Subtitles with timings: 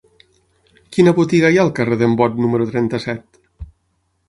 [0.95, 3.41] Quina botiga hi ha al carrer d'en Bot número trenta-set?